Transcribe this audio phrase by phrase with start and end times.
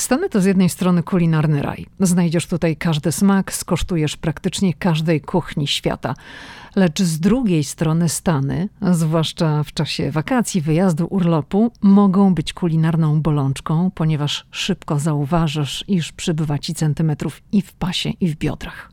[0.00, 1.86] Stany to z jednej strony kulinarny raj.
[2.00, 6.14] Znajdziesz tutaj każdy smak, skosztujesz praktycznie każdej kuchni świata.
[6.76, 13.90] Lecz z drugiej strony Stany, zwłaszcza w czasie wakacji, wyjazdu, urlopu, mogą być kulinarną bolączką,
[13.94, 18.92] ponieważ szybko zauważysz, iż przybywa ci centymetrów i w pasie, i w biodrach.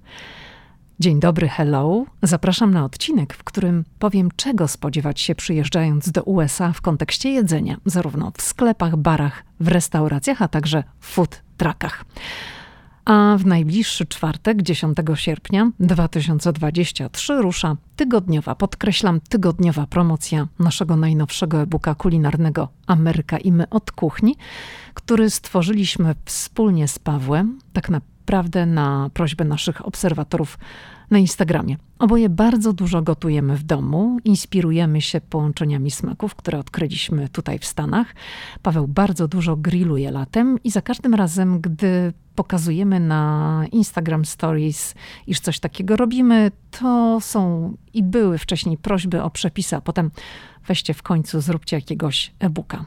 [1.00, 2.06] Dzień dobry, hello.
[2.24, 7.78] Zapraszam na odcinek, w którym powiem, czego spodziewać się przyjeżdżając do USA w kontekście jedzenia,
[7.86, 12.06] zarówno w sklepach, barach, w restauracjach, a także food truckach.
[13.06, 21.96] A w najbliższy czwartek, 10 sierpnia 2023, rusza tygodniowa, podkreślam, tygodniowa promocja naszego najnowszego e-booka
[21.96, 24.36] kulinarnego Ameryka i my od kuchni,
[24.94, 30.60] który stworzyliśmy wspólnie z Pawłem, tak naprawdę naprawdę na prośbę naszych obserwatorów
[31.10, 31.78] na Instagramie.
[32.00, 38.16] Oboje bardzo dużo gotujemy w domu, inspirujemy się połączeniami smaków, które odkryliśmy tutaj w Stanach.
[38.62, 44.96] Paweł bardzo dużo grilluje latem i za każdym razem, gdy pokazujemy na Instagram Stories,
[45.28, 50.12] iż coś takiego robimy, to są i były wcześniej prośby o przepisy, a potem
[50.68, 52.86] weźcie w końcu, zróbcie jakiegoś e-booka.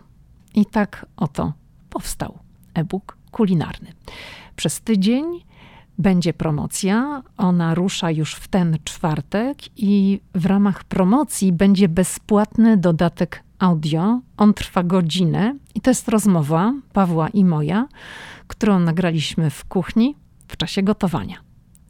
[0.55, 1.53] I tak oto
[1.91, 2.39] powstał
[2.75, 3.93] e-book kulinarny.
[4.61, 5.25] Przez tydzień
[5.99, 7.23] będzie promocja.
[7.37, 14.21] Ona rusza już w ten czwartek i w ramach promocji będzie bezpłatny dodatek audio.
[14.37, 17.89] On trwa godzinę i to jest rozmowa Pawła i moja,
[18.47, 20.17] którą nagraliśmy w kuchni
[20.49, 21.37] w czasie gotowania.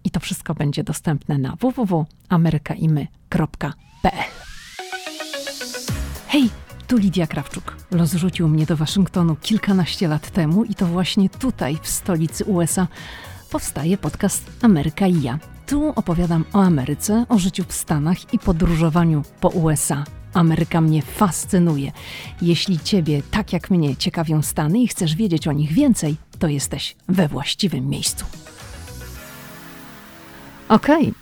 [0.05, 4.31] I to wszystko będzie dostępne na www.amerykaimy.pl.
[6.29, 6.51] Hej,
[6.91, 7.77] tu Lidia Krawczuk.
[7.91, 12.87] Los rzucił mnie do Waszyngtonu kilkanaście lat temu i to właśnie tutaj, w stolicy USA,
[13.51, 15.39] powstaje podcast Ameryka i ja.
[15.67, 20.05] Tu opowiadam o Ameryce, o życiu w Stanach i podróżowaniu po USA.
[20.35, 21.93] Ameryka mnie fascynuje.
[22.43, 26.97] Jeśli Ciebie, tak jak mnie, ciekawią Stany i chcesz wiedzieć o nich więcej, to jesteś
[27.09, 28.25] we właściwym miejscu.
[30.69, 31.20] Okej, okay.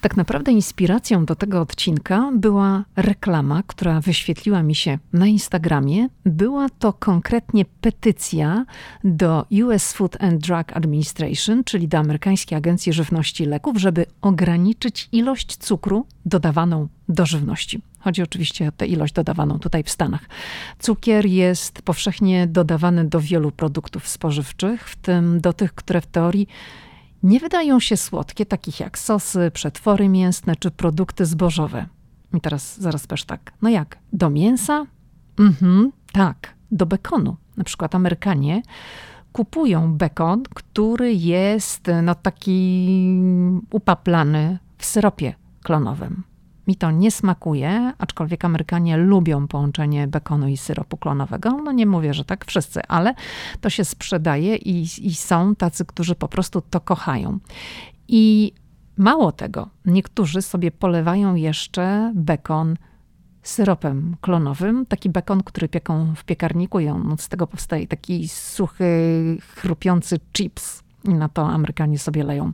[0.00, 6.08] Tak naprawdę inspiracją do tego odcinka była reklama, która wyświetliła mi się na Instagramie.
[6.24, 8.64] Była to konkretnie petycja
[9.04, 15.08] do US Food and Drug Administration, czyli do amerykańskiej agencji żywności i leków, żeby ograniczyć
[15.12, 17.82] ilość cukru dodawaną do żywności.
[17.98, 20.28] Chodzi oczywiście o tę ilość dodawaną tutaj w Stanach.
[20.78, 26.48] Cukier jest powszechnie dodawany do wielu produktów spożywczych, w tym do tych, które w teorii
[27.22, 31.86] nie wydają się słodkie, takich jak sosy, przetwory mięsne czy produkty zbożowe.
[32.34, 34.86] I teraz zaraz też tak, no jak, do mięsa?
[35.38, 37.36] Mhm, tak, do bekonu.
[37.56, 38.62] Na przykład Amerykanie
[39.32, 42.88] kupują bekon, który jest no taki
[43.70, 46.22] upaplany w syropie klonowym.
[46.66, 51.50] Mi to nie smakuje, aczkolwiek Amerykanie lubią połączenie bekonu i syropu klonowego.
[51.50, 53.14] No nie mówię, że tak wszyscy, ale
[53.60, 57.38] to się sprzedaje i, i są tacy, którzy po prostu to kochają.
[58.08, 58.52] I
[58.96, 62.76] mało tego, niektórzy sobie polewają jeszcze bekon
[63.42, 69.38] syropem klonowym, taki bekon, który pieką w piekarniku i on, z tego powstaje taki suchy,
[69.56, 70.82] chrupiący chips.
[71.04, 72.52] I na to Amerykanie sobie leją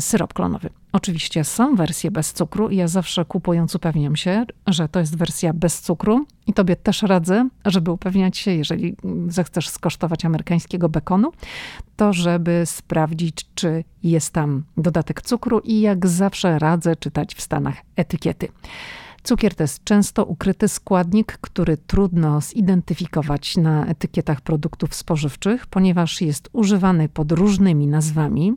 [0.00, 0.70] syrop klonowy.
[0.92, 5.52] Oczywiście są wersje bez cukru i ja zawsze kupując upewniam się, że to jest wersja
[5.52, 8.96] bez cukru i tobie też radzę, żeby upewniać się, jeżeli
[9.28, 11.32] zechcesz skosztować amerykańskiego bekonu,
[11.96, 17.76] to żeby sprawdzić, czy jest tam dodatek cukru i jak zawsze radzę czytać w Stanach
[17.96, 18.48] etykiety.
[19.22, 26.48] Cukier to jest często ukryty składnik, który trudno zidentyfikować na etykietach produktów spożywczych, ponieważ jest
[26.52, 28.52] używany pod różnymi nazwami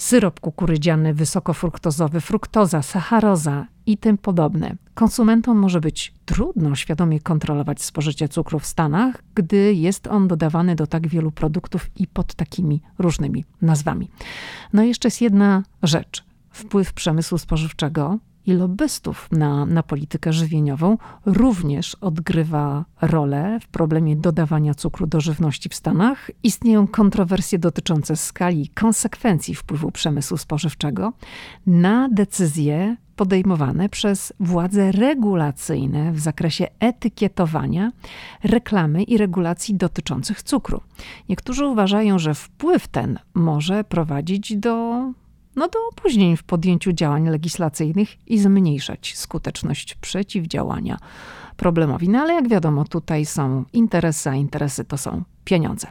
[0.00, 4.76] syrop kukurydziany wysokofruktozowy, fruktoza, sacharoza i tym podobne.
[4.94, 10.86] Konsumentom może być trudno świadomie kontrolować spożycie cukru w Stanach, gdy jest on dodawany do
[10.86, 14.10] tak wielu produktów i pod takimi różnymi nazwami.
[14.72, 16.24] No i jeszcze jest jedna rzecz.
[16.50, 18.18] Wpływ przemysłu spożywczego
[18.50, 25.68] i lobbystów na, na politykę żywieniową również odgrywa rolę w problemie dodawania cukru do żywności
[25.68, 26.30] w Stanach.
[26.42, 31.12] Istnieją kontrowersje dotyczące skali i konsekwencji wpływu przemysłu spożywczego
[31.66, 37.92] na decyzje podejmowane przez władze regulacyjne w zakresie etykietowania,
[38.44, 40.80] reklamy i regulacji dotyczących cukru.
[41.28, 45.04] Niektórzy uważają, że wpływ ten może prowadzić do
[45.60, 50.98] no do opóźnień w podjęciu działań legislacyjnych i zmniejszać skuteczność przeciwdziałania
[51.56, 52.08] problemowi.
[52.08, 55.86] No ale jak wiadomo, tutaj są interesy, a interesy to są pieniądze.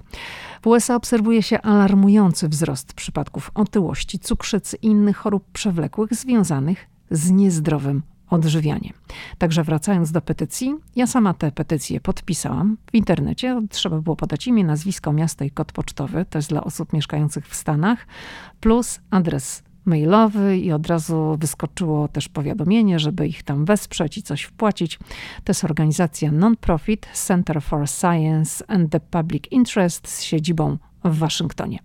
[0.62, 7.32] W USA obserwuje się alarmujący wzrost przypadków otyłości, cukrzycy i innych chorób przewlekłych związanych z
[7.32, 8.94] niezdrowym odżywianie.
[9.38, 13.62] Także wracając do petycji, ja sama tę petycję podpisałam w internecie.
[13.70, 16.26] Trzeba było podać imię, nazwisko, miasto i kod pocztowy.
[16.30, 18.08] To jest dla osób mieszkających w Stanach,
[18.60, 24.44] plus adres mailowy i od razu wyskoczyło też powiadomienie, żeby ich tam wesprzeć i coś
[24.44, 24.98] wpłacić.
[25.44, 31.80] To jest organizacja non-profit Center for Science and the Public Interest z siedzibą w Waszyngtonie.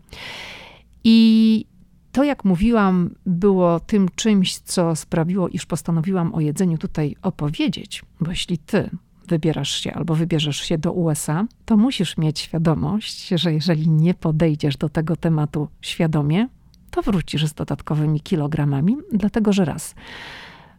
[1.05, 1.67] I
[2.15, 8.31] to, jak mówiłam, było tym czymś, co sprawiło, iż postanowiłam o jedzeniu tutaj opowiedzieć, bo
[8.31, 8.91] jeśli ty
[9.29, 14.77] wybierasz się albo wybierzesz się do USA, to musisz mieć świadomość, że jeżeli nie podejdziesz
[14.77, 16.49] do tego tematu świadomie,
[16.91, 19.95] to wrócisz z dodatkowymi kilogramami, dlatego że raz,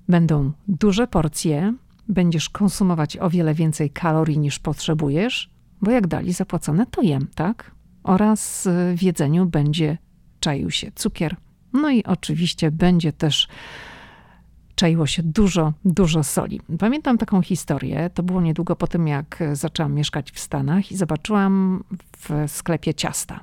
[0.09, 1.73] będą duże porcje,
[2.07, 5.49] będziesz konsumować o wiele więcej kalorii niż potrzebujesz,
[5.81, 7.71] bo jak dali zapłacone, to jem, tak?
[8.03, 9.97] Oraz w jedzeniu będzie
[10.45, 11.35] czaił się cukier.
[11.73, 13.47] No i oczywiście będzie też
[14.75, 16.61] czaiło się dużo, dużo soli.
[16.79, 21.83] Pamiętam taką historię, to było niedługo po tym, jak zaczęłam mieszkać w Stanach i zobaczyłam
[22.17, 23.39] w sklepie ciasta.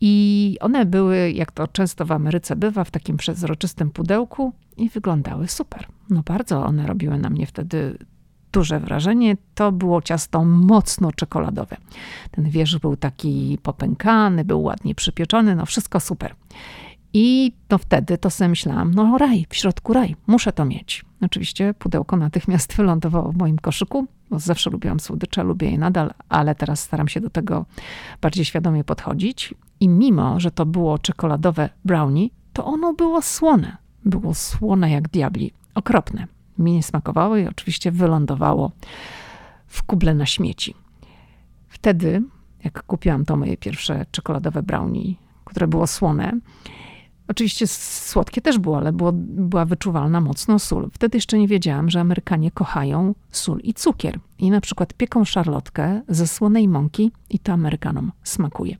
[0.00, 5.48] I one były, jak to często w Ameryce bywa, w takim przezroczystym pudełku i wyglądały
[5.48, 5.86] super.
[6.10, 7.98] No bardzo one robiły na mnie wtedy
[8.58, 9.36] duże wrażenie.
[9.54, 11.76] To było ciasto mocno czekoladowe.
[12.30, 16.34] Ten wierzch był taki popękany, był ładnie przypieczony, no wszystko super.
[17.12, 21.04] I no wtedy to sobie myślałam, no raj, w środku raj, muszę to mieć.
[21.20, 26.54] Oczywiście pudełko natychmiast wylądowało w moim koszyku, bo zawsze lubiłam słodycze, lubię je nadal, ale
[26.54, 27.66] teraz staram się do tego
[28.20, 29.54] bardziej świadomie podchodzić.
[29.80, 33.76] I mimo, że to było czekoladowe brownie, to ono było słone.
[34.04, 35.52] Było słone jak diabli.
[35.74, 38.72] Okropne mi nie smakowało i oczywiście wylądowało
[39.66, 40.74] w kuble na śmieci.
[41.68, 42.22] Wtedy,
[42.64, 45.14] jak kupiłam to moje pierwsze czekoladowe brownie,
[45.44, 46.32] które było słone,
[47.28, 50.90] Oczywiście słodkie też było, ale było, była wyczuwalna mocno sól.
[50.92, 54.18] Wtedy jeszcze nie wiedziałam, że Amerykanie kochają sól i cukier.
[54.38, 58.76] I na przykład pieką szarlotkę ze słonej mąki i to Amerykanom smakuje.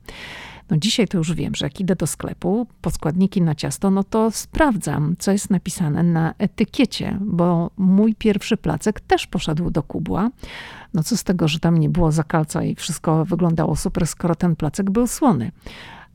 [0.69, 4.03] No dzisiaj to już wiem, że jak idę do sklepu po składniki na ciasto, no
[4.03, 10.29] to sprawdzam, co jest napisane na etykiecie, bo mój pierwszy placek też poszedł do kubła.
[10.93, 14.55] No co z tego, że tam nie było zakalca i wszystko wyglądało super, skoro ten
[14.55, 15.51] placek był słony.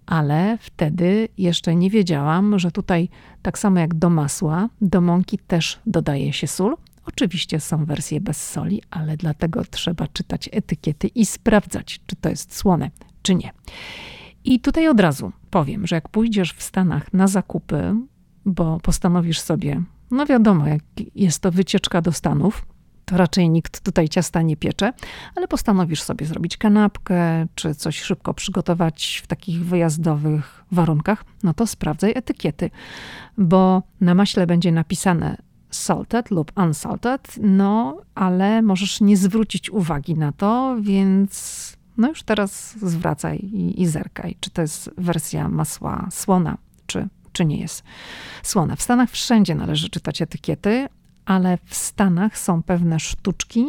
[0.06, 3.09] Ale wtedy jeszcze nie wiedziałam, że tutaj
[3.43, 6.77] tak samo jak do masła, do mąki też dodaje się sól.
[7.06, 12.56] Oczywiście są wersje bez soli, ale dlatego trzeba czytać etykiety i sprawdzać, czy to jest
[12.56, 12.91] słone,
[13.23, 13.51] czy nie.
[14.44, 17.94] I tutaj od razu powiem, że jak pójdziesz w Stanach na zakupy,
[18.44, 20.82] bo postanowisz sobie, no wiadomo, jak
[21.14, 22.67] jest to wycieczka do Stanów,
[23.05, 24.93] to raczej nikt tutaj ciasta nie piecze,
[25.37, 31.67] ale postanowisz sobie zrobić kanapkę, czy coś szybko przygotować w takich wyjazdowych warunkach, no to
[31.67, 32.70] sprawdzaj etykiety,
[33.38, 35.37] bo na maśle będzie napisane
[35.70, 42.79] salted lub unsalted, no ale możesz nie zwrócić uwagi na to, więc no już teraz
[42.79, 47.82] zwracaj i, i zerkaj, czy to jest wersja masła słona, czy, czy nie jest
[48.43, 48.76] słona.
[48.76, 50.88] W Stanach wszędzie należy czytać etykiety,
[51.25, 53.67] ale w Stanach są pewne sztuczki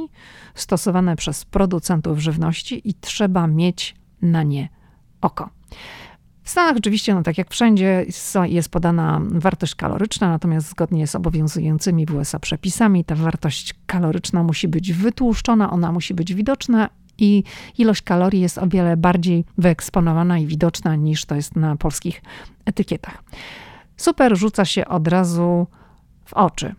[0.56, 4.70] stosowane przez producentów żywności i trzeba mieć na nie
[5.22, 5.50] oko.
[6.44, 8.06] W Stanach oczywiście, no tak jak wszędzie,
[8.44, 14.68] jest podana wartość kaloryczna, natomiast zgodnie z obowiązującymi w USA przepisami, ta wartość kaloryczna musi
[14.68, 17.44] być wytłuszczona, ona musi być widoczna i
[17.78, 22.22] ilość kalorii jest o wiele bardziej wyeksponowana i widoczna niż to jest na polskich
[22.66, 23.24] etykietach.
[23.98, 25.68] Super rzuca się od razu
[26.26, 26.76] w oczy,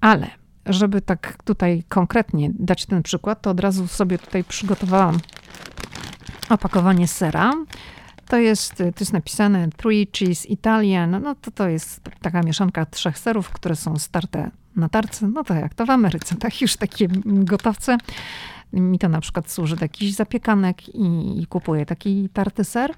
[0.00, 0.30] ale
[0.66, 5.18] żeby tak tutaj konkretnie dać ten przykład, to od razu sobie tutaj przygotowałam
[6.48, 7.52] opakowanie sera.
[8.28, 11.22] To jest, to jest napisane Three Cheese Italian.
[11.22, 15.28] No to to jest taka mieszanka trzech serów, które są starte na tarce.
[15.28, 17.98] No to jak to w Ameryce, tak już takie gotowce.
[18.72, 22.94] Mi to na przykład służy do jakichś zapiekanek i, i kupuję taki tarty ser,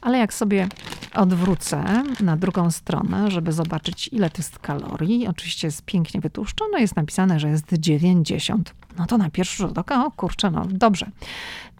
[0.00, 0.68] ale jak sobie
[1.14, 6.96] odwrócę na drugą stronę, żeby zobaczyć ile to jest kalorii, oczywiście jest pięknie wytłuszczone, jest
[6.96, 8.74] napisane, że jest 90.
[8.98, 11.10] No to na pierwszy rzut oka, o kurczę, no dobrze.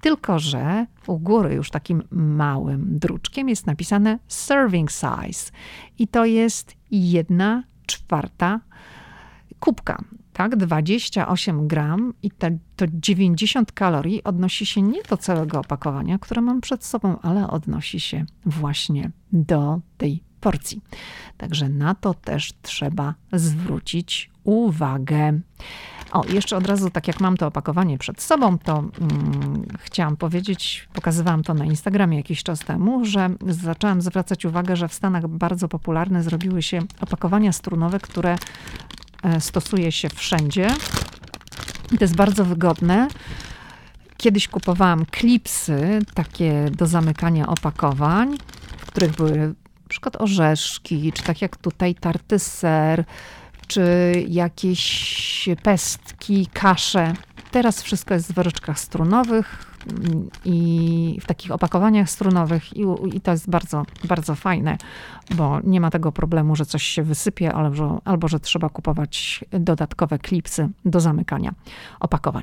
[0.01, 5.51] Tylko, że u góry już takim małym druczkiem jest napisane serving size
[5.99, 8.61] i to jest jedna czwarta
[9.61, 10.05] kubka
[10.37, 16.41] tak, 28 gram i te, to 90 kalorii odnosi się nie do całego opakowania, które
[16.41, 20.81] mam przed sobą, ale odnosi się właśnie do tej porcji.
[21.37, 25.41] Także na to też trzeba zwrócić uwagę.
[26.13, 30.89] O, jeszcze od razu, tak jak mam to opakowanie przed sobą, to mm, chciałam powiedzieć,
[30.93, 35.69] pokazywałam to na Instagramie jakiś czas temu, że zaczęłam zwracać uwagę, że w Stanach bardzo
[35.69, 38.37] popularne zrobiły się opakowania strunowe, które
[39.41, 40.69] stosuje się wszędzie.
[41.89, 43.09] To jest bardzo wygodne.
[44.17, 48.39] Kiedyś kupowałam klipsy takie do zamykania opakowań,
[48.79, 53.05] w których były na przykład orzeszki, czy tak jak tutaj tarty ser,
[53.67, 57.15] czy jakieś pestki, kasze.
[57.51, 59.65] Teraz wszystko jest w woreczkach strunowych
[60.45, 62.85] i w takich opakowaniach strunowych i,
[63.15, 64.77] i, to jest bardzo, bardzo fajne,
[65.35, 70.19] bo nie ma tego problemu, że coś się wysypie albo, albo że trzeba kupować dodatkowe
[70.19, 71.55] klipsy do zamykania
[72.01, 72.43] opakowań.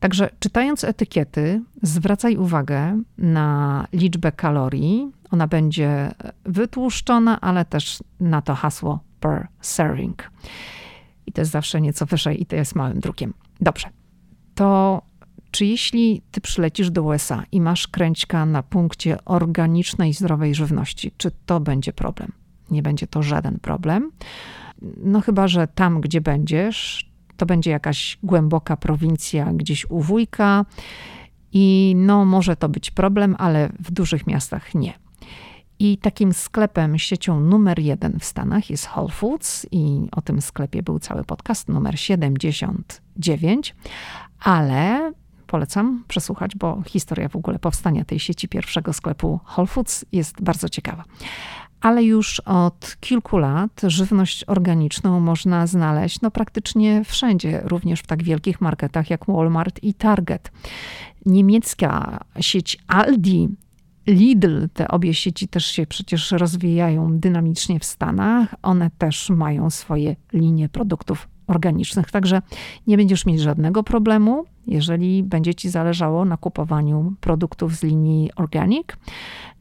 [0.00, 5.12] Także czytając etykiety, zwracaj uwagę na liczbę kalorii.
[5.30, 6.14] Ona będzie
[6.44, 10.30] wytłuszczona, ale też na to hasło per serving.
[11.26, 13.34] I to jest zawsze nieco wyżej i to jest małym drukiem.
[13.60, 13.88] Dobrze.
[14.56, 15.02] To
[15.50, 21.30] czy jeśli ty przylecisz do USA i masz kręćka na punkcie organicznej, zdrowej żywności, czy
[21.46, 22.32] to będzie problem?
[22.70, 24.12] Nie będzie to żaden problem.
[24.96, 30.64] No chyba, że tam, gdzie będziesz, to będzie jakaś głęboka prowincja gdzieś u wujka
[31.52, 34.92] i no może to być problem, ale w dużych miastach nie.
[35.78, 40.82] I takim sklepem, siecią numer jeden w Stanach jest Whole Foods, i o tym sklepie
[40.82, 43.74] był cały podcast numer 79,
[44.40, 45.12] ale
[45.46, 50.68] polecam przesłuchać, bo historia w ogóle powstania tej sieci pierwszego sklepu Whole Foods jest bardzo
[50.68, 51.04] ciekawa.
[51.80, 58.22] Ale już od kilku lat żywność organiczną można znaleźć no, praktycznie wszędzie, również w tak
[58.22, 60.52] wielkich marketach jak Walmart i Target.
[61.26, 63.48] Niemiecka sieć Aldi
[64.06, 68.54] Lidl, te obie sieci też się przecież rozwijają dynamicznie w Stanach.
[68.62, 72.42] One też mają swoje linie produktów organicznych, także
[72.86, 78.86] nie będziesz mieć żadnego problemu, jeżeli będzie ci zależało na kupowaniu produktów z linii organic.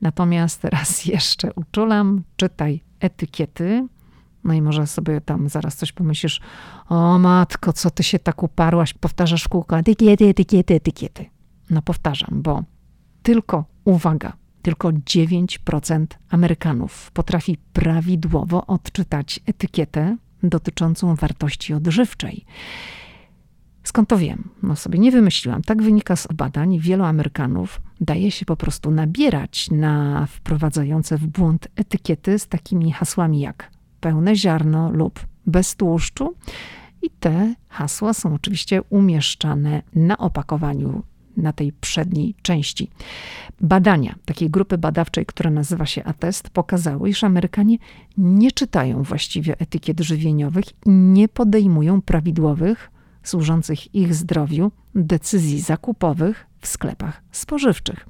[0.02, 3.88] Natomiast raz jeszcze uczulam, czytaj etykiety.
[4.44, 6.42] No i może sobie tam zaraz coś pomyślisz,
[6.90, 11.26] o matko, co ty się tak uparłaś, powtarzasz kółko, etykiety, etykiety, etykiety.
[11.70, 12.64] No powtarzam, bo
[13.24, 20.18] tylko, uwaga, tylko 9% Amerykanów potrafi prawidłowo odczytać etykietę
[20.50, 22.46] dotyczącą wartości odżywczej.
[23.84, 24.50] Skąd to wiem?
[24.64, 25.62] No sobie nie wymyśliłam.
[25.62, 26.80] Tak wynika z badań.
[26.80, 33.40] Wielu Amerykanów daje się po prostu nabierać na wprowadzające w błąd etykiety z takimi hasłami
[33.40, 36.36] jak pełne ziarno lub bez tłuszczu.
[37.02, 41.04] I te hasła są oczywiście umieszczane na opakowaniu
[41.38, 42.90] na tej przedniej części.
[43.62, 47.78] Badania takiej grupy badawczej, która nazywa się ATEST, pokazały, iż Amerykanie
[48.18, 52.92] nie czytają właściwie etykiet żywieniowych i nie podejmują prawidłowych,
[53.24, 58.08] służących ich zdrowiu, decyzji zakupowych w sklepach spożywczych.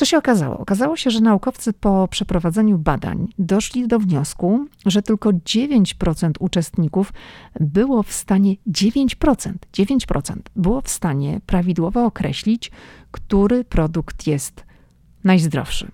[0.00, 0.58] Co się okazało?
[0.58, 7.12] Okazało się, że naukowcy po przeprowadzeniu badań doszli do wniosku, że tylko 9% uczestników
[7.60, 12.70] było w stanie 9%, 9% było w stanie prawidłowo określić,
[13.10, 14.64] który produkt jest
[15.24, 15.90] najzdrowszy.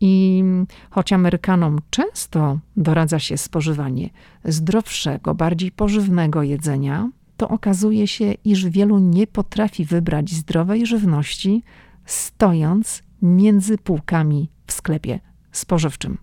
[0.00, 0.44] I
[0.90, 4.10] choć Amerykanom często doradza się spożywanie
[4.44, 11.62] zdrowszego, bardziej pożywnego jedzenia, to okazuje się, iż wielu nie potrafi wybrać zdrowej żywności,
[12.06, 15.20] stojąc między półkami w sklepie
[15.52, 16.18] spożywczym.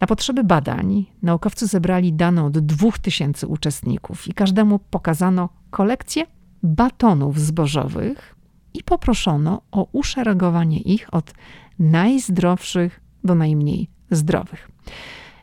[0.00, 6.26] Na potrzeby badań naukowcy zebrali dane od 2000 uczestników i każdemu pokazano kolekcję
[6.62, 8.36] batonów zbożowych
[8.74, 11.34] i poproszono o uszeregowanie ich od
[11.78, 14.70] najzdrowszych do najmniej zdrowych.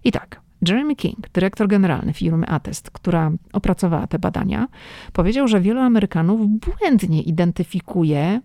[0.04, 4.68] I tak, Jeremy King, dyrektor generalny firmy Attest, która opracowała te badania,
[5.14, 8.42] powiedział, że wielu Amerykanów błędnie identyfikuje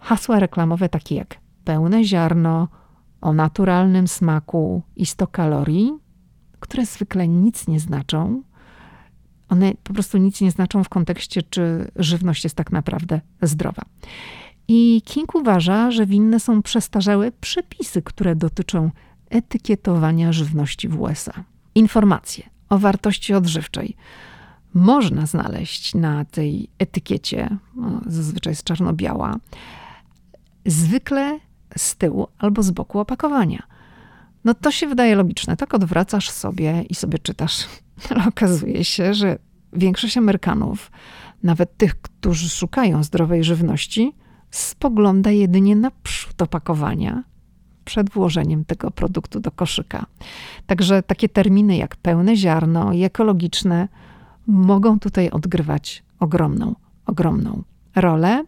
[0.00, 2.68] hasła reklamowe takie jak pełne ziarno,
[3.20, 5.92] o naturalnym smaku i 100 kalorii,
[6.60, 8.42] które zwykle nic nie znaczą.
[9.48, 13.82] One po prostu nic nie znaczą w kontekście, czy żywność jest tak naprawdę zdrowa.
[14.68, 18.90] I King uważa, że winne są przestarzałe przepisy, które dotyczą
[19.30, 21.44] etykietowania żywności w USA.
[21.74, 23.96] Informacje o wartości odżywczej
[24.74, 27.56] można znaleźć na tej etykiecie,
[28.06, 29.36] zazwyczaj jest czarno-biała,
[30.66, 31.38] zwykle
[31.76, 33.62] z tyłu albo z boku opakowania.
[34.44, 35.56] No to się wydaje logiczne.
[35.56, 37.66] Tak odwracasz sobie i sobie czytasz.
[38.10, 39.38] Ale okazuje się, że
[39.72, 40.90] większość Amerykanów,
[41.42, 44.12] nawet tych, którzy szukają zdrowej żywności,
[44.50, 47.24] spogląda jedynie na przód opakowania
[47.84, 50.06] przed włożeniem tego produktu do koszyka.
[50.66, 53.88] Także takie terminy jak pełne ziarno i ekologiczne
[54.46, 56.74] mogą tutaj odgrywać ogromną,
[57.06, 57.62] ogromną
[57.96, 58.44] rolę.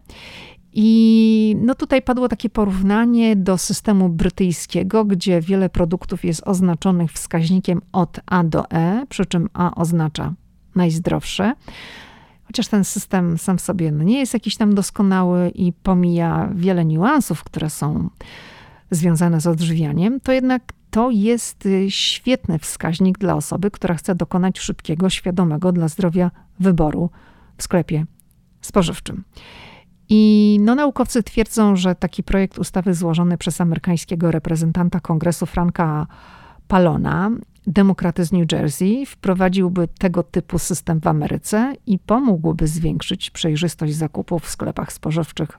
[0.79, 7.81] I no tutaj padło takie porównanie do systemu brytyjskiego, gdzie wiele produktów jest oznaczonych wskaźnikiem
[7.91, 10.33] od A do E, przy czym A oznacza
[10.75, 11.53] najzdrowsze.
[12.43, 16.85] Chociaż ten system sam w sobie no, nie jest jakiś tam doskonały i pomija wiele
[16.85, 18.09] niuansów, które są
[18.91, 24.59] związane z odżywianiem, to jednak to jest y, świetny wskaźnik dla osoby, która chce dokonać
[24.59, 27.09] szybkiego, świadomego dla zdrowia wyboru
[27.57, 28.05] w sklepie
[28.61, 29.23] spożywczym.
[30.09, 36.07] I no, naukowcy twierdzą, że taki projekt ustawy złożony przez amerykańskiego reprezentanta kongresu Franka
[36.67, 37.31] Palona,
[37.67, 44.43] demokraty z New Jersey, wprowadziłby tego typu system w Ameryce i pomógłby zwiększyć przejrzystość zakupów
[44.43, 45.49] w sklepach spożywczych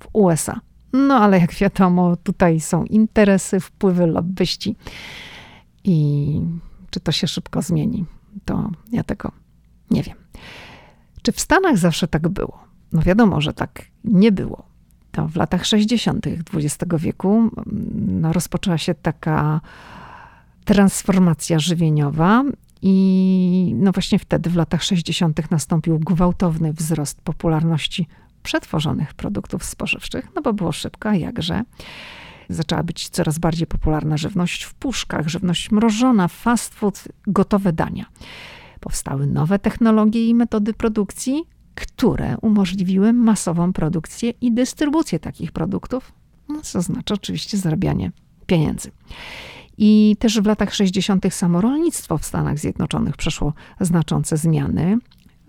[0.00, 0.60] w USA.
[0.92, 4.76] No ale jak wiadomo, tutaj są interesy, wpływy lobbyści
[5.84, 6.40] i
[6.90, 8.04] czy to się szybko zmieni,
[8.44, 9.32] to ja tego
[9.90, 10.16] nie wiem.
[11.22, 12.65] Czy w Stanach zawsze tak było?
[12.92, 14.62] No wiadomo, że tak nie było.
[15.12, 16.26] To w latach 60.
[16.54, 17.50] XX wieku mm,
[18.20, 19.60] no, rozpoczęła się taka
[20.64, 22.44] transformacja żywieniowa
[22.82, 28.06] i no właśnie wtedy, w latach 60., nastąpił gwałtowny wzrost popularności
[28.42, 31.62] przetworzonych produktów spożywczych, no bo było szybko, jakże.
[32.48, 38.06] Zaczęła być coraz bardziej popularna żywność w puszkach, żywność mrożona, fast food, gotowe dania.
[38.80, 41.44] Powstały nowe technologie i metody produkcji,
[41.76, 46.12] które umożliwiły masową produkcję i dystrybucję takich produktów,
[46.48, 48.12] no, co znaczy oczywiście zarabianie
[48.46, 48.90] pieniędzy.
[49.78, 51.34] I też w latach 60.
[51.34, 54.98] samo rolnictwo w Stanach Zjednoczonych przeszło znaczące zmiany.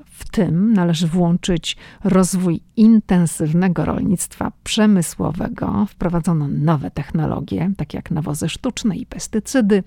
[0.06, 5.86] W tym należy włączyć rozwój intensywnego rolnictwa przemysłowego.
[5.90, 9.84] Wprowadzono nowe technologie, takie jak nawozy sztuczne i pestycydy,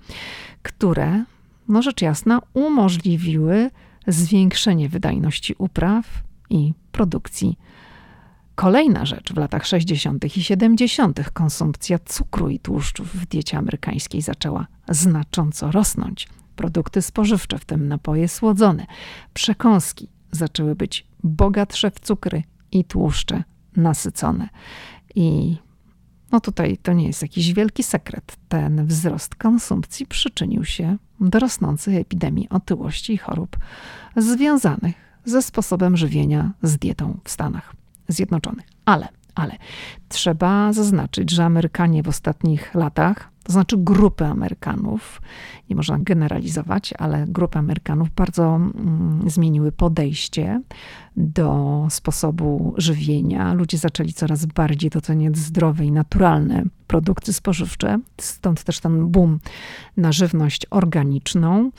[0.61, 1.23] które,
[1.67, 3.69] no rzecz jasna, umożliwiły
[4.07, 7.57] zwiększenie wydajności upraw i produkcji.
[8.55, 10.37] Kolejna rzecz w latach 60.
[10.37, 11.29] i 70.
[11.33, 16.27] konsumpcja cukru i tłuszczów w diecie amerykańskiej zaczęła znacząco rosnąć.
[16.55, 18.85] Produkty spożywcze, w tym napoje słodzone,
[19.33, 23.43] przekąski, zaczęły być bogatsze w cukry i tłuszcze
[23.75, 24.49] nasycone.
[25.15, 25.57] I
[26.31, 28.37] no tutaj to nie jest jakiś wielki sekret.
[28.49, 33.57] Ten wzrost konsumpcji przyczynił się do rosnącej epidemii otyłości i chorób
[34.15, 37.75] związanych ze sposobem żywienia z dietą w Stanach
[38.07, 38.65] Zjednoczonych.
[38.85, 39.55] Ale, ale
[40.09, 45.21] trzeba zaznaczyć, że Amerykanie w ostatnich latach to znaczy grupy Amerykanów,
[45.69, 50.61] nie można generalizować, ale grupy Amerykanów bardzo mm, zmieniły podejście
[51.17, 53.53] do sposobu żywienia.
[53.53, 59.39] Ludzie zaczęli coraz bardziej doceniać zdrowe i naturalne produkty spożywcze, stąd też ten boom
[59.97, 61.71] na żywność organiczną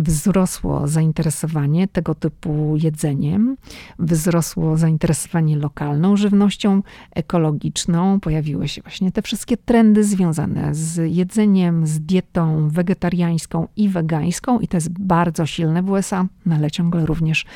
[0.00, 3.56] wzrosło zainteresowanie tego typu jedzeniem,
[3.98, 6.82] wzrosło zainteresowanie lokalną żywnością
[7.14, 14.60] ekologiczną, pojawiły się właśnie te wszystkie trendy związane z jedzeniem, z dietą wegetariańską i wegańską,
[14.60, 17.46] i to jest bardzo silne w USA, no ale ciągle również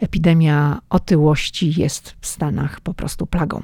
[0.00, 3.62] epidemia otyłości jest w Stanach po prostu plagą.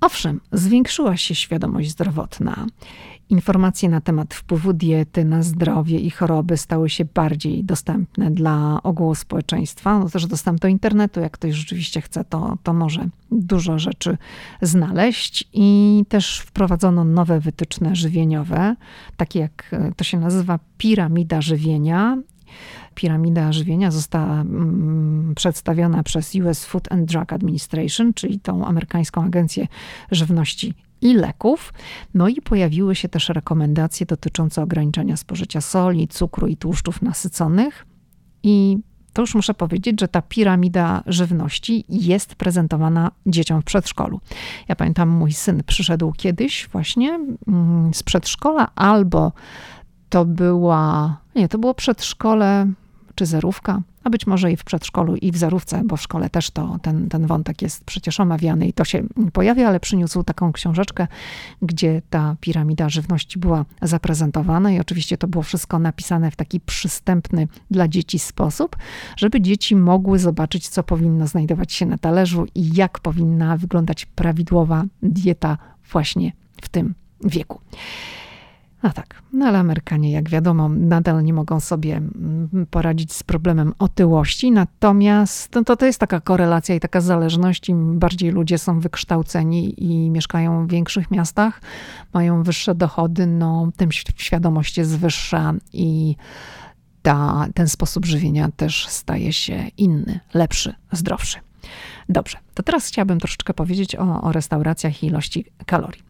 [0.00, 2.66] Owszem, zwiększyła się świadomość zdrowotna
[3.30, 9.14] Informacje na temat wpływu diety na zdrowie i choroby stały się bardziej dostępne dla ogółu
[9.14, 9.98] społeczeństwa.
[9.98, 14.18] No też dostęp do internetu, jak ktoś rzeczywiście chce, to, to może dużo rzeczy
[14.62, 15.48] znaleźć.
[15.52, 18.76] I też wprowadzono nowe wytyczne żywieniowe,
[19.16, 22.18] takie jak e, to się nazywa piramida żywienia
[23.00, 29.66] piramida żywienia została mm, przedstawiona przez US Food and Drug Administration, czyli tą amerykańską agencję
[30.10, 31.72] żywności i leków.
[32.14, 37.86] No i pojawiły się też rekomendacje dotyczące ograniczania spożycia soli, cukru i tłuszczów nasyconych.
[38.42, 38.78] I
[39.12, 44.20] to już muszę powiedzieć, że ta piramida żywności jest prezentowana dzieciom w przedszkolu.
[44.68, 49.32] Ja pamiętam, mój syn przyszedł kiedyś właśnie mm, z przedszkola, albo
[50.08, 52.66] to była, nie, to było przedszkole
[53.20, 56.50] czy zerówka, a być może i w przedszkolu, i w zarówce, bo w szkole też
[56.50, 59.02] to, ten, ten wątek jest przecież omawiany i to się
[59.32, 61.06] pojawia, ale przyniósł taką książeczkę,
[61.62, 67.48] gdzie ta piramida żywności była zaprezentowana i oczywiście to było wszystko napisane w taki przystępny
[67.70, 68.76] dla dzieci sposób,
[69.16, 74.84] żeby dzieci mogły zobaczyć, co powinno znajdować się na talerzu i jak powinna wyglądać prawidłowa
[75.02, 75.58] dieta
[75.92, 77.60] właśnie w tym wieku.
[78.82, 83.74] No tak, no ale Amerykanie, jak wiadomo, nadal nie mogą sobie mm, poradzić z problemem
[83.78, 87.68] otyłości, natomiast to, to jest taka korelacja i taka zależność.
[87.68, 91.60] Im bardziej ludzie są wykształceni i mieszkają w większych miastach,
[92.14, 96.16] mają wyższe dochody, no tym świadomość jest wyższa i
[97.02, 101.38] ta, ten sposób żywienia też staje się inny, lepszy, zdrowszy.
[102.08, 106.02] Dobrze, to teraz chciałabym troszeczkę powiedzieć o, o restauracjach i ilości kalorii.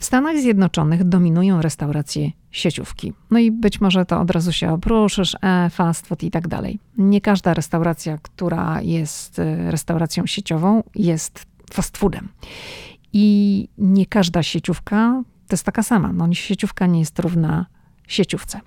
[0.00, 3.12] W Stanach Zjednoczonych dominują restauracje sieciówki.
[3.30, 6.78] No i być może to od razu się opruszysz, e, fast food i tak dalej.
[6.98, 12.28] Nie każda restauracja, która jest e, restauracją sieciową, jest fast foodem.
[13.12, 16.12] I nie każda sieciówka to jest taka sama.
[16.12, 17.66] No, sieciówka nie jest równa
[18.08, 18.60] sieciówce.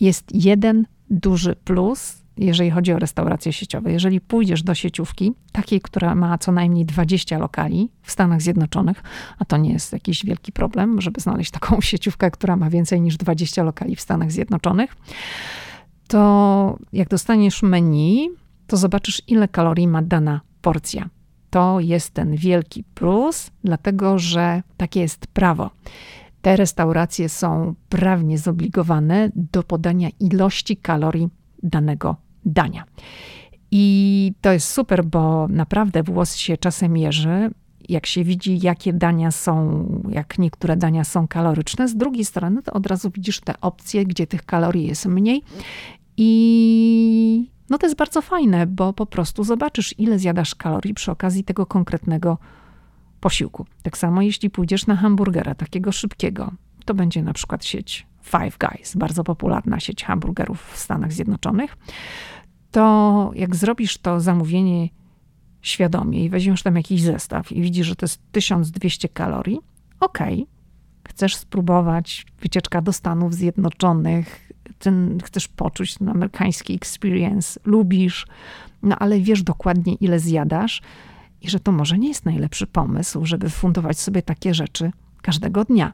[0.00, 3.92] Jest jeden duży plus, jeżeli chodzi o restauracje sieciowe.
[3.92, 9.02] Jeżeli pójdziesz do sieciówki, takiej, która ma co najmniej 20 lokali w Stanach Zjednoczonych,
[9.38, 13.16] a to nie jest jakiś wielki problem, żeby znaleźć taką sieciówkę, która ma więcej niż
[13.16, 14.96] 20 lokali w Stanach Zjednoczonych,
[16.08, 18.30] to jak dostaniesz menu,
[18.66, 21.08] to zobaczysz, ile kalorii ma dana porcja.
[21.50, 25.70] To jest ten wielki plus, dlatego że takie jest prawo.
[26.42, 31.28] Te restauracje są prawnie zobligowane do podania ilości kalorii
[31.62, 32.84] danego dania.
[33.70, 37.50] I to jest super, bo naprawdę włos się czasem mierzy,
[37.88, 41.88] jak się widzi, jakie dania są, jak niektóre dania są kaloryczne.
[41.88, 45.42] Z drugiej strony, to od razu widzisz te opcje, gdzie tych kalorii jest mniej.
[46.16, 51.44] I no to jest bardzo fajne, bo po prostu zobaczysz, ile zjadasz kalorii przy okazji
[51.44, 52.38] tego konkretnego
[53.20, 53.66] posiłku.
[53.82, 56.52] Tak samo jeśli pójdziesz na hamburgera, takiego szybkiego,
[56.84, 61.76] to będzie na przykład sieć Five Guys, bardzo popularna sieć hamburgerów w Stanach Zjednoczonych,
[62.70, 64.88] to jak zrobisz to zamówienie
[65.62, 69.58] świadomie i weźmiesz tam jakiś zestaw i widzisz, że to jest 1200 kalorii,
[70.00, 70.46] okej, okay.
[71.08, 78.26] chcesz spróbować wycieczka do Stanów Zjednoczonych, ten, chcesz poczuć ten amerykański experience, lubisz,
[78.82, 80.82] no ale wiesz dokładnie, ile zjadasz
[81.42, 84.90] i że to może nie jest najlepszy pomysł, żeby fundować sobie takie rzeczy
[85.22, 85.92] każdego dnia.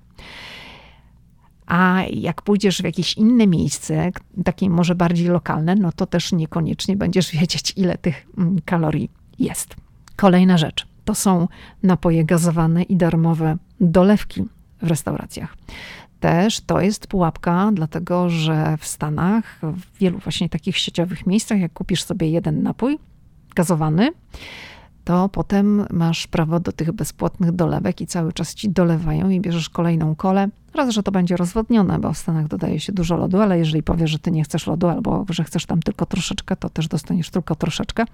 [1.66, 4.10] A jak pójdziesz w jakieś inne miejsce,
[4.44, 9.76] takie może bardziej lokalne, no to też niekoniecznie będziesz wiedzieć, ile tych mm, kalorii jest.
[10.16, 11.48] Kolejna rzecz to są
[11.82, 14.44] napoje gazowane i darmowe dolewki
[14.82, 15.56] w restauracjach.
[16.20, 21.72] Też to jest pułapka, dlatego że w Stanach, w wielu właśnie takich sieciowych miejscach, jak
[21.72, 22.98] kupisz sobie jeden napój
[23.54, 24.10] gazowany,
[25.04, 29.68] to potem masz prawo do tych bezpłatnych dolewek i cały czas ci dolewają i bierzesz
[29.68, 30.48] kolejną kolę.
[30.76, 34.10] Raz, że to będzie rozwodnione, bo w Stanach dodaje się dużo lodu, ale jeżeli powiesz,
[34.10, 37.54] że ty nie chcesz lodu albo że chcesz tam tylko troszeczkę, to też dostaniesz tylko
[37.54, 38.04] troszeczkę.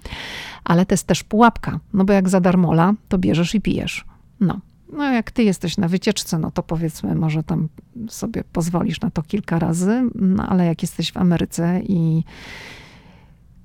[0.64, 4.04] Ale to jest też pułapka, no bo jak za darmola, to bierzesz i pijesz.
[4.40, 4.60] No.
[4.92, 7.68] No, jak ty jesteś na wycieczce, no to powiedzmy, może tam
[8.08, 12.24] sobie pozwolisz na to kilka razy, no ale jak jesteś w Ameryce i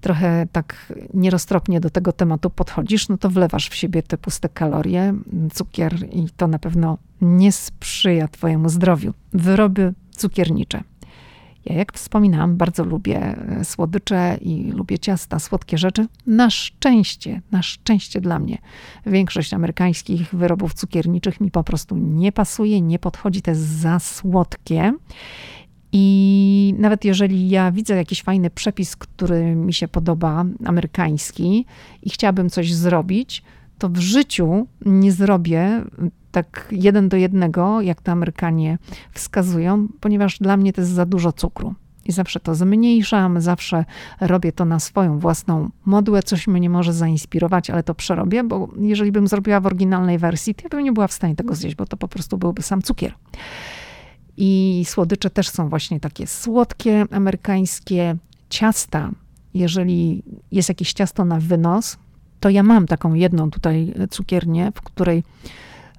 [0.08, 5.14] trochę tak nieroztropnie do tego tematu podchodzisz, no to wlewasz w siebie te puste kalorie,
[5.54, 9.14] cukier i to na pewno nie sprzyja twojemu zdrowiu.
[9.34, 10.84] Wyroby cukiernicze.
[11.66, 16.08] Ja, jak wspominałam, bardzo lubię e, słodycze i lubię ciasta, słodkie rzeczy.
[16.28, 18.58] Na szczęście, na szczęście dla mnie,
[19.06, 24.94] większość amerykańskich wyrobów cukierniczych mi po prostu nie pasuje, nie podchodzi, jest za słodkie.
[25.92, 31.66] I nawet jeżeli ja widzę jakiś fajny przepis, który mi się podoba, amerykański,
[32.04, 33.44] i chciałabym coś zrobić,
[33.78, 35.82] to w życiu nie zrobię
[36.32, 38.78] tak jeden do jednego, jak to Amerykanie
[39.14, 41.74] wskazują, ponieważ dla mnie to jest za dużo cukru.
[42.06, 43.86] I zawsze to zmniejszam, zawsze
[44.22, 46.24] robię to na swoją własną modłę.
[46.24, 50.62] Coś mnie może zainspirować, ale to przerobię, bo jeżeli bym zrobiła w oryginalnej wersji, to
[50.64, 53.14] ja bym nie była w stanie tego zjeść, bo to po prostu byłby sam cukier.
[54.38, 58.16] I słodycze też są właśnie takie słodkie, amerykańskie
[58.50, 59.12] ciasta.
[59.54, 61.98] Jeżeli jest jakieś ciasto na wynos,
[62.40, 65.24] to ja mam taką jedną tutaj cukiernię, w której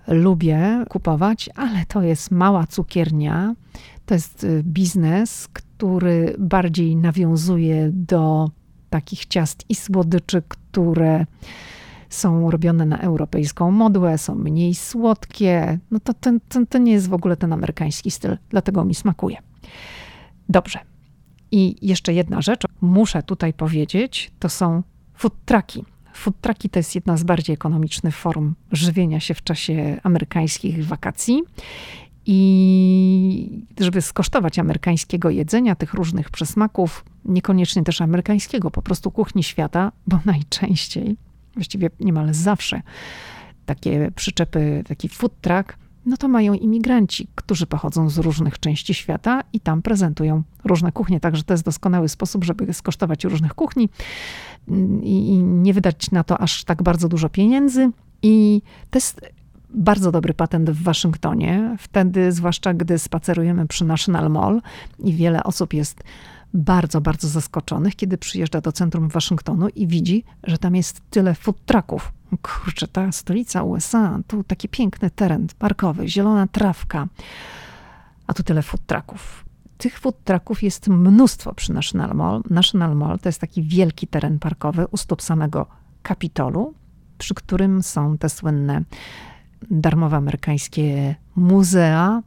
[0.09, 3.55] lubię kupować, ale to jest mała cukiernia.
[4.07, 8.51] To jest y, biznes, który bardziej nawiązuje do
[8.91, 11.27] takich ciast i słodyczy, które
[12.09, 15.79] są robione na europejską modłę, są mniej słodkie.
[15.91, 19.37] No to, to, to, to nie jest w ogóle ten amerykański styl, dlatego mi smakuje.
[20.49, 20.79] Dobrze.
[21.51, 24.83] I jeszcze jedna rzecz, muszę tutaj powiedzieć, to są
[25.15, 25.85] food trucki.
[26.13, 31.43] Food trucki to jest jedna z bardziej ekonomicznych form żywienia się w czasie amerykańskich wakacji.
[32.31, 39.93] I żeby skosztować amerykańskiego jedzenia, tych różnych przysmaków, niekoniecznie też amerykańskiego, po prostu kuchni świata,
[40.07, 41.17] bo najczęściej
[41.55, 42.83] właściwie niemal zawsze
[43.67, 49.41] takie przyczepy, taki food truck, no to mają imigranci, którzy pochodzą z różnych części świata
[49.53, 51.21] i tam prezentują różne kuchnie.
[51.21, 53.89] Także to jest doskonały sposób, żeby skosztować różnych kuchni
[55.03, 57.91] i, nie wydać na to aż tak bardzo dużo pieniędzy.
[58.23, 59.21] I to jest
[59.71, 61.77] bardzo dobry patent w Waszyngtonie.
[61.79, 64.61] Wtedy, zwłaszcza gdy spacerujemy przy National Mall
[64.99, 66.03] i wiele osób jest
[66.55, 71.65] bardzo, bardzo zaskoczonych, kiedy przyjeżdża do centrum Waszyngtonu i widzi, że tam jest tyle food
[71.67, 72.13] trucków.
[72.43, 77.09] Kurczę, ta stolica USA, tu taki piękny teren parkowy, zielona trawka,
[78.27, 79.45] a tu tyle food trucków.
[79.79, 82.43] tych food trucków jest mnóstwo przy National Mall.
[82.51, 85.67] National Mall to jest taki wielki teren parkowy u stóp samego
[86.03, 86.75] Kapitolu,
[87.19, 88.83] przy którym są te słynne
[89.71, 92.23] darmowe amerykańskie muzea,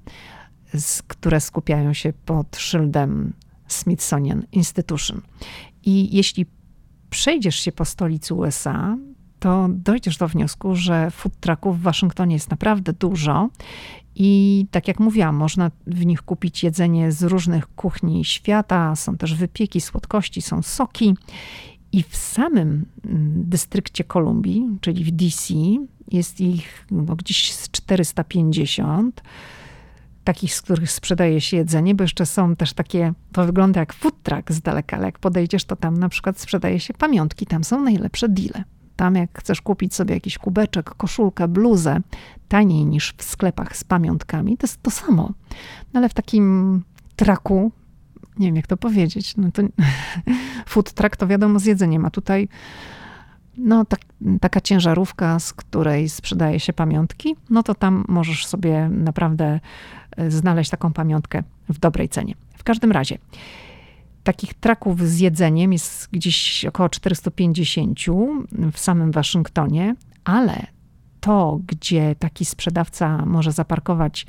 [1.07, 3.33] które skupiają się pod szyldem
[3.73, 5.21] Smithsonian Institution.
[5.83, 6.45] I jeśli
[7.09, 8.97] przejdziesz się po stolicy USA,
[9.39, 13.49] to dojdziesz do wniosku, że food trucków w Waszyngtonie jest naprawdę dużo
[14.15, 19.35] i tak jak mówiłam, można w nich kupić jedzenie z różnych kuchni świata, są też
[19.35, 21.15] wypieki, słodkości, są soki.
[21.91, 25.53] I w samym mm, dystrykcie Kolumbii, czyli w DC,
[26.11, 29.21] jest ich no, gdzieś z 450
[30.23, 34.23] takich, z których sprzedaje się jedzenie, bo jeszcze są też takie, to wygląda jak food
[34.23, 37.81] truck z daleka, ale jak podejdziesz, to tam na przykład sprzedaje się pamiątki, tam są
[37.81, 38.63] najlepsze deale.
[38.95, 41.99] Tam jak chcesz kupić sobie jakiś kubeczek, koszulkę, bluzę,
[42.47, 45.33] taniej niż w sklepach z pamiątkami, to jest to samo.
[45.93, 46.83] No ale w takim
[47.15, 47.71] traku,
[48.37, 49.61] nie wiem jak to powiedzieć, no to
[50.71, 52.47] food truck to wiadomo z jedzeniem, a tutaj
[53.57, 53.99] no, tak,
[54.41, 59.59] taka ciężarówka, z której sprzedaje się pamiątki, no to tam możesz sobie naprawdę
[60.17, 62.35] e, znaleźć taką pamiątkę w dobrej cenie.
[62.57, 63.17] W każdym razie,
[64.23, 67.99] takich traków z jedzeniem jest gdzieś około 450
[68.73, 70.67] w samym Waszyngtonie, ale
[71.19, 74.25] to, gdzie taki sprzedawca może zaparkować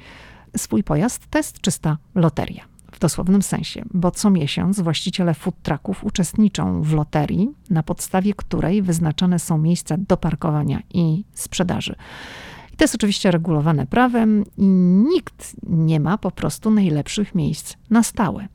[0.57, 6.05] swój pojazd, to jest czysta loteria w dosłownym sensie, bo co miesiąc właściciele food trucków
[6.05, 11.95] uczestniczą w loterii, na podstawie której wyznaczane są miejsca do parkowania i sprzedaży.
[12.73, 14.67] I to jest oczywiście regulowane prawem i
[15.15, 18.49] nikt nie ma po prostu najlepszych miejsc na stałe.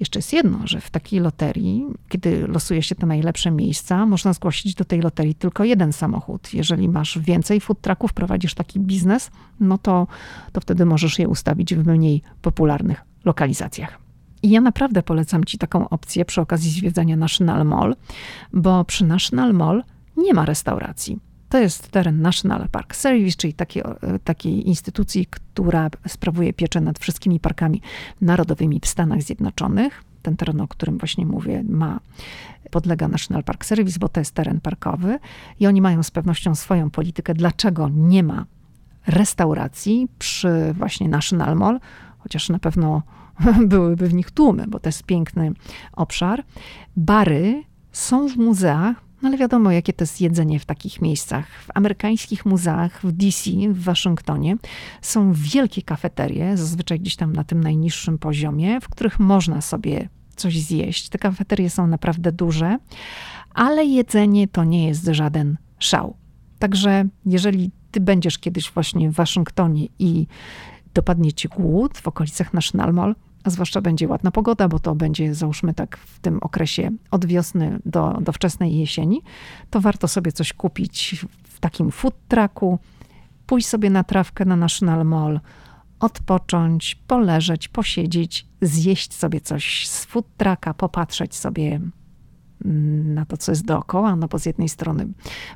[0.00, 4.74] Jeszcze jest jedno, że w takiej loterii, kiedy losuje się te najlepsze miejsca, można zgłosić
[4.74, 6.54] do tej loterii tylko jeden samochód.
[6.54, 10.06] Jeżeli masz więcej food trucków, prowadzisz taki biznes, no to,
[10.52, 13.98] to wtedy możesz je ustawić w mniej popularnych lokalizacjach.
[14.42, 17.96] I ja naprawdę polecam Ci taką opcję przy okazji zwiedzania National Mall,
[18.52, 19.84] bo przy National Mall
[20.16, 21.18] nie ma restauracji.
[21.48, 23.82] To jest teren National Park Service, czyli takiej,
[24.24, 27.80] takiej instytucji, która sprawuje pieczę nad wszystkimi parkami
[28.20, 30.04] narodowymi w Stanach Zjednoczonych.
[30.22, 32.00] Ten teren, o którym właśnie mówię, ma,
[32.70, 35.18] podlega National Park Service, bo to jest teren parkowy
[35.60, 38.46] i oni mają z pewnością swoją politykę, dlaczego nie ma
[39.06, 41.80] restauracji przy właśnie National Mall,
[42.22, 43.02] chociaż na pewno
[43.66, 45.52] byłyby w nich tłumy, bo to jest piękny
[45.92, 46.44] obszar.
[46.96, 51.46] Bary są w muzeach, no ale wiadomo, jakie to jest jedzenie w takich miejscach.
[51.48, 54.56] W amerykańskich muzeach w DC, w Waszyngtonie
[55.02, 60.60] są wielkie kafeterie, zazwyczaj gdzieś tam na tym najniższym poziomie, w których można sobie coś
[60.60, 61.08] zjeść.
[61.08, 62.78] Te kafeterie są naprawdę duże,
[63.54, 66.16] ale jedzenie to nie jest żaden szał.
[66.58, 70.26] Także jeżeli ty będziesz kiedyś właśnie w Waszyngtonie i
[70.94, 75.34] dopadnie ci głód w okolicach National Mall, a zwłaszcza będzie ładna pogoda, bo to będzie
[75.34, 79.22] załóżmy tak w tym okresie od wiosny do, do wczesnej jesieni,
[79.70, 82.78] to warto sobie coś kupić w takim food trucku,
[83.46, 85.40] pójść sobie na trawkę na National Mall,
[86.00, 91.80] odpocząć, poleżeć, posiedzieć, zjeść sobie coś z food trucka, popatrzeć sobie
[93.04, 95.06] na to, co jest dookoła, no bo z jednej strony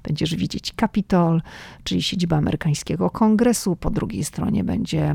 [0.02, 1.42] będziesz widzieć Kapitol,
[1.84, 5.14] czyli siedzibę amerykańskiego kongresu, po drugiej stronie będzie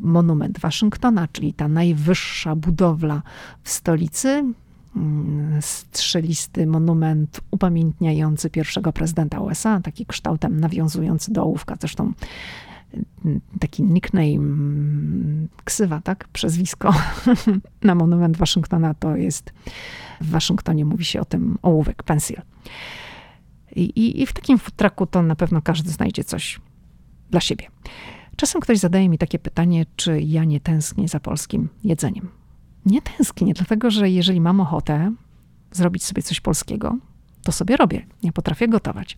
[0.00, 3.22] monument Waszyngtona, czyli ta najwyższa budowla
[3.62, 4.44] w stolicy,
[4.96, 12.12] mm, strzelisty monument upamiętniający pierwszego prezydenta USA, taki kształtem nawiązujący do ołówka, zresztą
[13.60, 16.94] taki nickname, mm, ksywa, tak, przezwisko
[17.82, 19.52] na monument Waszyngtona to jest
[20.20, 22.40] w Waszyngtonie mówi się o tym ołówek, pensil.
[23.76, 26.60] I, i, I, w takim futraku to na pewno każdy znajdzie coś
[27.30, 27.66] dla siebie.
[28.36, 32.28] Czasem ktoś zadaje mi takie pytanie, czy ja nie tęsknię za polskim jedzeniem.
[32.86, 35.12] Nie tęsknię, dlatego że jeżeli mam ochotę
[35.72, 36.96] zrobić sobie coś polskiego,
[37.42, 38.06] to sobie robię.
[38.22, 39.16] Nie potrafię gotować.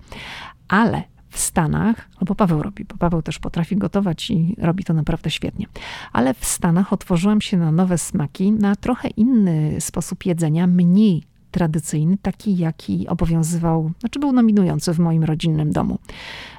[0.68, 5.30] Ale w Stanach, albo Paweł robi, bo Paweł też potrafi gotować i robi to naprawdę
[5.30, 5.66] świetnie.
[6.12, 12.18] Ale w Stanach otworzyłam się na nowe smaki, na trochę inny sposób jedzenia, mniej tradycyjny,
[12.22, 15.98] taki jaki obowiązywał, znaczy był nominujący w moim rodzinnym domu.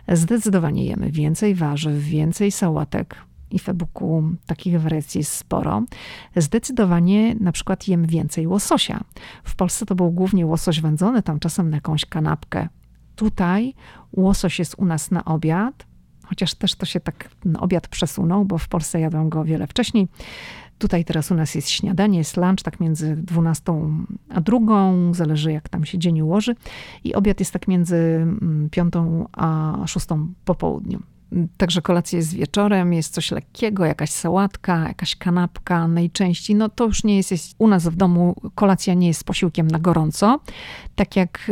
[0.08, 3.16] Zdecydowanie jemy więcej warzyw, więcej sałatek,
[3.52, 5.84] i w e-booku takich wariacji jest sporo.
[6.36, 9.04] Zdecydowanie na przykład jem więcej łososia.
[9.44, 12.68] W Polsce to był głównie łosoś wędzony, tam czasem na jakąś kanapkę
[13.16, 13.74] Tutaj
[14.12, 15.86] łosoś jest u nas na obiad,
[16.26, 20.08] chociaż też to się tak obiad przesunął, bo w Polsce jadłam go wiele wcześniej.
[20.78, 23.74] Tutaj teraz u nas jest śniadanie, jest lunch tak między 12
[24.30, 24.58] a 2,
[25.12, 26.56] zależy jak tam się dzień ułoży.
[27.04, 28.28] I obiad jest tak między
[28.72, 30.08] 5 mm, a 6
[30.46, 31.04] po południu.
[31.58, 36.56] Także kolacja jest wieczorem, jest coś lekkiego, jakaś sałatka, jakaś kanapka najczęściej.
[36.56, 39.80] No to już nie jest, jest u nas w domu kolacja nie jest posiłkiem na
[39.80, 40.40] gorąco.
[40.96, 41.52] Tak jak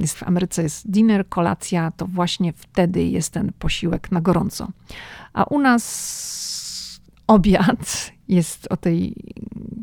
[0.00, 4.68] jest w Ameryce jest dinner, kolacja, to właśnie wtedy jest ten posiłek na gorąco.
[5.32, 6.47] A u nas
[7.28, 9.14] obiad jest o tej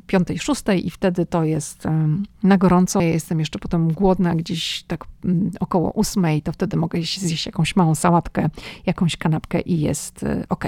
[0.08, 1.84] piątej, szóstej i wtedy to jest
[2.44, 3.02] na gorąco.
[3.02, 7.76] Ja jestem jeszcze potem głodna gdzieś tak mm, około ósmej, to wtedy mogę zjeść jakąś
[7.76, 8.50] małą sałatkę,
[8.86, 10.66] jakąś kanapkę i jest e, ok.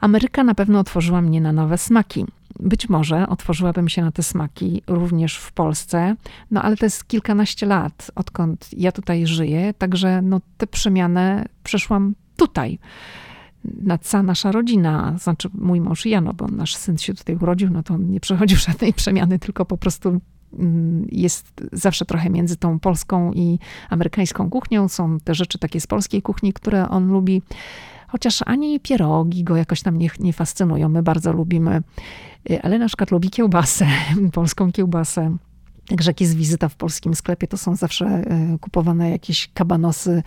[0.00, 2.24] Ameryka na pewno otworzyła mnie na nowe smaki.
[2.60, 6.16] Być może otworzyłabym się na te smaki również w Polsce,
[6.50, 12.14] no ale to jest kilkanaście lat, odkąd ja tutaj żyję, także no, tę przemianę przeszłam
[12.36, 12.78] tutaj
[13.82, 17.36] na cała nasza rodzina, znaczy mój mąż i ja, no bo nasz syn się tutaj
[17.36, 20.20] urodził, no to on nie przechodził żadnej przemiany, tylko po prostu
[20.58, 23.58] mm, jest zawsze trochę między tą polską i
[23.90, 24.88] amerykańską kuchnią.
[24.88, 27.42] Są te rzeczy takie z polskiej kuchni, które on lubi.
[28.08, 30.88] Chociaż ani pierogi go jakoś tam nie, nie fascynują.
[30.88, 31.82] My bardzo lubimy,
[32.50, 33.86] y, ale na przykład lubi kiełbasę,
[34.32, 35.36] polską kiełbasę.
[35.88, 38.22] Także jak jest wizyta w polskim sklepie, to są zawsze
[38.54, 40.22] y, kupowane jakieś kabanosy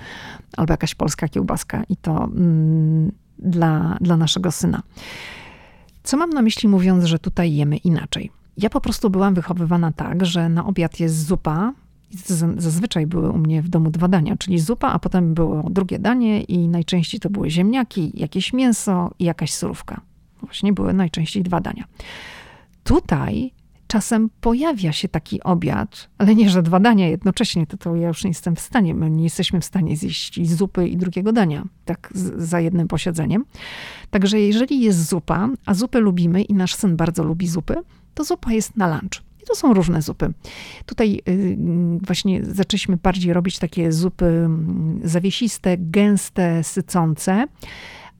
[0.58, 4.84] albo jakaś polska kiełbaska i to mm, dla, dla naszego syna.
[6.04, 8.32] Co mam na myśli mówiąc, że tutaj jemy inaczej?
[8.58, 11.74] Ja po prostu byłam wychowywana tak, że na obiad jest zupa.
[12.58, 16.42] Zazwyczaj były u mnie w domu dwa dania, czyli zupa, a potem było drugie danie
[16.42, 20.02] i najczęściej to były ziemniaki, jakieś mięso i jakaś surówka.
[20.42, 21.84] Właśnie były najczęściej dwa dania.
[22.84, 23.54] Tutaj
[23.90, 28.24] czasem pojawia się taki obiad, ale nie, że dwa dania jednocześnie, to, to ja już
[28.24, 32.10] nie jestem w stanie, my nie jesteśmy w stanie zjeść zupy i drugiego dania, tak
[32.16, 33.46] z, za jednym posiedzeniem.
[34.10, 37.76] Także jeżeli jest zupa, a zupy lubimy i nasz syn bardzo lubi zupy,
[38.14, 39.22] to zupa jest na lunch.
[39.44, 40.34] I to są różne zupy.
[40.86, 41.58] Tutaj y,
[42.02, 47.48] właśnie zaczęliśmy bardziej robić takie zupy mm, zawiesiste, gęste, sycące,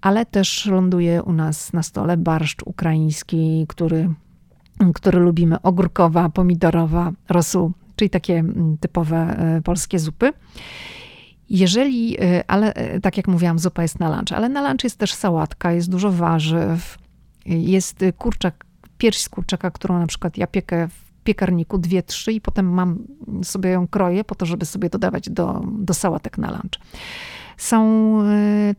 [0.02, 4.10] ale też ląduje u nas na stole barszcz ukraiński, który
[4.94, 10.34] który lubimy, ogórkowa, pomidorowa, rosół, czyli takie mm, typowe e, polskie zupy.
[11.50, 14.98] Jeżeli, e, ale e, tak jak mówiłam, zupa jest na lunch, ale na lunch jest
[14.98, 16.98] też sałatka, jest dużo warzyw,
[17.46, 18.66] jest kurczak,
[18.98, 23.00] pierś z kurczaka, którą na przykład ja piekę w piekarniku, dwie, trzy i potem mam
[23.44, 26.80] sobie ją kroję po to, żeby sobie dodawać do, do sałatek na lunch.
[27.58, 28.20] Są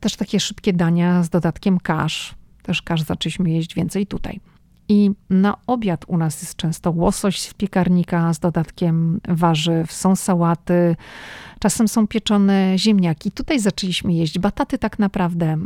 [0.00, 2.34] też takie szybkie dania z dodatkiem kasz.
[2.62, 4.40] Też kasz zaczęliśmy jeść więcej tutaj.
[4.90, 10.96] I na obiad u nas jest często łosoś z piekarnika z dodatkiem warzyw, są sałaty,
[11.58, 13.30] czasem są pieczone ziemniaki.
[13.32, 15.56] Tutaj zaczęliśmy jeść bataty tak naprawdę,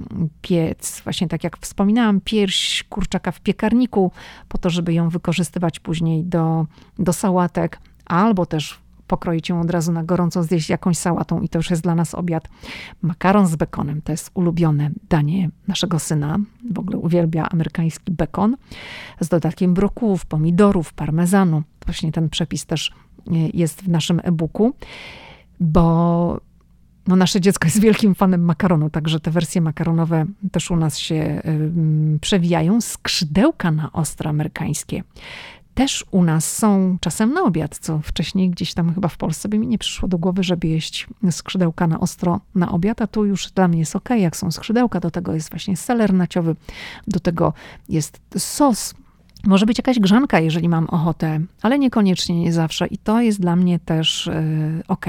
[0.42, 4.12] piec, właśnie tak jak wspominałam, pierś kurczaka w piekarniku,
[4.48, 6.66] po to, żeby ją wykorzystywać później do,
[6.98, 11.58] do sałatek, albo też pokroić ją od razu na gorąco, zjeść jakąś sałatą i to
[11.58, 12.48] już jest dla nas obiad.
[13.02, 16.38] Makaron z bekonem to jest ulubione danie naszego syna.
[16.70, 18.56] W ogóle uwielbia amerykański bekon
[19.20, 21.62] z dodatkiem brokułów, pomidorów, parmezanu.
[21.86, 24.74] Właśnie ten przepis też e, jest w naszym e-booku,
[25.60, 26.40] bo
[27.06, 31.42] no nasze dziecko jest wielkim fanem makaronu, także te wersje makaronowe też u nas się
[32.20, 32.80] przewijają.
[32.80, 35.02] Skrzydełka na ostro amerykańskie
[35.74, 39.58] też u nas są czasem na obiad, co wcześniej gdzieś tam chyba w Polsce by
[39.58, 43.50] mi nie przyszło do głowy, żeby jeść skrzydełka na ostro na obiad, a tu już
[43.50, 46.56] dla mnie jest ok, jak są skrzydełka, do tego jest właśnie seler naciowy,
[47.08, 47.52] do tego
[47.88, 48.94] jest sos,
[49.46, 52.87] może być jakaś grzanka, jeżeli mam ochotę, ale niekoniecznie, nie zawsze.
[52.87, 55.06] I to jest dla mnie też yy, ok.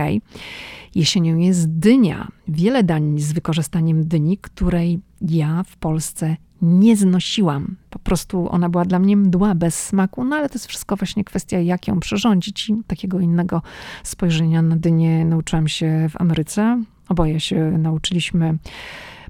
[0.96, 2.28] Jesienią jest dynia.
[2.48, 7.76] Wiele dań z wykorzystaniem dyni, której ja w Polsce nie znosiłam.
[7.90, 11.24] Po prostu ona była dla mnie mdła, bez smaku, no ale to jest wszystko właśnie
[11.24, 12.70] kwestia, jak ją przyrządzić.
[12.70, 13.62] I takiego innego
[14.04, 16.84] spojrzenia na dynię nauczyłam się w Ameryce.
[17.10, 18.58] Oboje się nauczyliśmy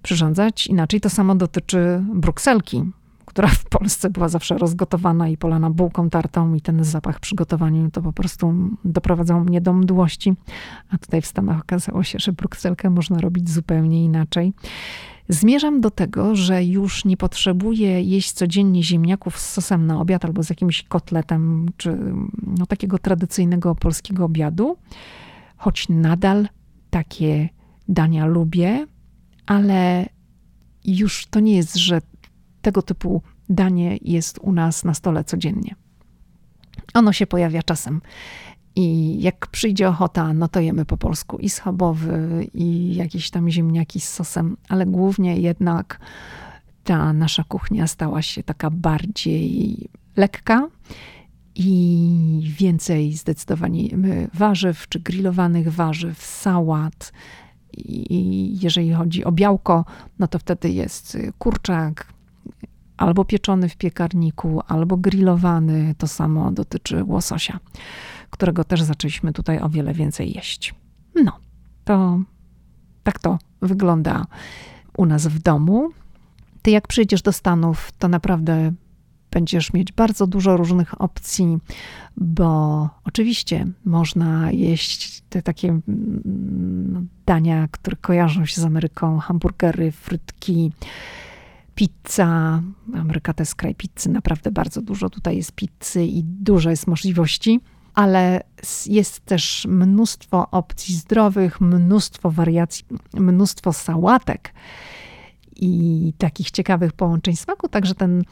[0.01, 0.67] przyrządzać.
[0.67, 2.83] Inaczej to samo dotyczy brukselki,
[3.25, 8.01] która w Polsce była zawsze rozgotowana i polana bułką tartą i ten zapach przygotowania to
[8.01, 8.53] po prostu
[8.85, 10.33] doprowadzał mnie do mdłości.
[10.89, 14.53] A tutaj w Stanach okazało się, że brukselkę można robić zupełnie inaczej.
[15.29, 20.43] Zmierzam do tego, że już nie potrzebuję jeść codziennie ziemniaków z sosem na obiad albo
[20.43, 21.97] z jakimś kotletem, czy
[22.57, 24.77] no, takiego tradycyjnego polskiego obiadu,
[25.57, 26.47] choć nadal
[26.89, 27.49] takie
[27.87, 28.87] dania lubię,
[29.45, 30.09] ale
[30.85, 32.01] już to nie jest, że
[32.61, 35.75] tego typu danie jest u nas na stole codziennie.
[36.93, 38.01] Ono się pojawia czasem
[38.75, 43.99] i jak przyjdzie ochota, no to jemy po polsku i schabowy, i jakieś tam ziemniaki
[43.99, 45.99] z sosem, ale głównie jednak
[46.83, 49.77] ta nasza kuchnia stała się taka bardziej
[50.17, 50.67] lekka
[51.55, 53.89] i więcej zdecydowanie
[54.33, 57.11] warzyw, czy grillowanych warzyw, sałat.
[57.77, 59.85] I jeżeli chodzi o białko,
[60.19, 62.13] no to wtedy jest kurczak,
[62.97, 65.95] albo pieczony w piekarniku, albo grillowany.
[65.97, 67.59] To samo dotyczy łososia,
[68.35, 70.75] którego też zaczęliśmy tutaj o wiele więcej jeść.
[71.23, 71.31] No,
[71.85, 72.19] to
[73.03, 74.25] tak to wygląda
[74.97, 75.89] u nas w domu.
[76.61, 78.71] Ty, jak przyjdziesz do Stanów, to naprawdę
[79.31, 81.57] będziesz mieć bardzo dużo różnych opcji,
[82.17, 90.71] bo oczywiście można jeść te takie mm, dania, które kojarzą się z Ameryką, hamburgery, frytki,
[91.75, 92.61] pizza.
[92.93, 97.59] Ameryka to jest kraj pizzy, naprawdę bardzo dużo tutaj jest pizzy i dużo jest możliwości,
[97.95, 98.43] ale
[98.85, 104.53] jest też mnóstwo opcji zdrowych, mnóstwo wariacji, mnóstwo sałatek
[105.55, 108.23] i takich ciekawych połączeń smaku, także ten,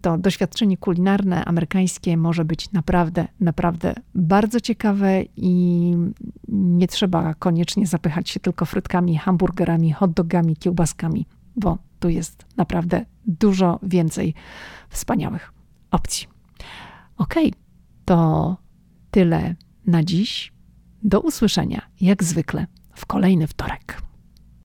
[0.00, 5.94] to doświadczenie kulinarne amerykańskie może być naprawdę, naprawdę bardzo ciekawe i
[6.48, 13.04] nie trzeba koniecznie zapychać się tylko frytkami, hamburgerami, hot dogami, kiełbaskami, bo tu jest naprawdę
[13.26, 14.34] dużo więcej
[14.88, 15.52] wspaniałych
[15.90, 16.26] opcji.
[17.18, 17.34] Ok,
[18.04, 18.56] to
[19.10, 19.54] tyle
[19.86, 20.52] na dziś.
[21.02, 24.09] Do usłyszenia, jak zwykle, w kolejny wtorek.